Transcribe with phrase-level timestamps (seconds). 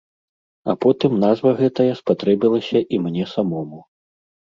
[0.71, 3.79] А потым назва гэтая спатрэбілася і мне самому.